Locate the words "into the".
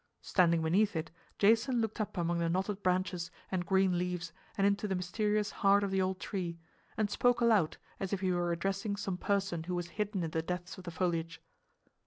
4.65-4.95